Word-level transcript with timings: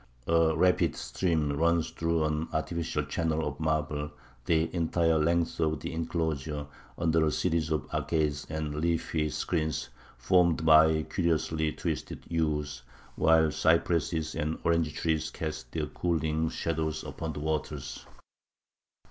A 0.25 0.57
rapid 0.57 0.95
stream 0.95 1.53
runs 1.55 1.91
through 1.91 2.25
an 2.25 2.47
artificial 2.53 3.03
channel 3.03 3.47
of 3.47 3.59
marble 3.59 4.09
the 4.47 4.67
entire 4.73 5.19
length 5.19 5.59
of 5.59 5.79
the 5.79 5.93
enclosure 5.93 6.65
under 6.97 7.23
a 7.23 7.31
series 7.31 7.69
of 7.69 7.87
arcades 7.93 8.47
and 8.49 8.73
leafy 8.73 9.29
screens 9.29 9.89
formed 10.17 10.65
by 10.65 11.03
curiously 11.03 11.71
twisted 11.71 12.23
yews, 12.27 12.81
while 13.15 13.51
cypresses 13.51 14.33
and 14.33 14.57
orange 14.63 14.91
trees 14.95 15.29
cast 15.29 15.71
their 15.71 15.85
cooling 15.85 16.49
shadows 16.49 17.03
upon 17.03 17.33
the 17.33 17.39
waters. 17.39 18.07